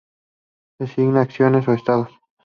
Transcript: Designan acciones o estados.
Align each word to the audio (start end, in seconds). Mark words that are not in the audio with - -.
Designan 0.79 1.17
acciones 1.17 1.67
o 1.67 1.73
estados. 1.73 2.09